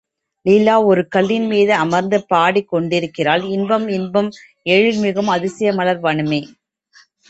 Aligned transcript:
லீலா 0.45 0.75
ஒரு 0.85 1.01
கல்லின் 1.07 1.45
மீது 1.47 1.73
அமர்ந்து 1.77 2.17
பாடிக் 2.31 2.71
கொண்டிருக்கிறாள் 2.71 3.45
இன்பம் 3.55 3.87
இன்பம் 3.97 4.31
எழில்மிகும் 4.69 5.33
அதிசய 5.35 5.71
மலர் 5.73 6.05
வனமே! 6.05 6.41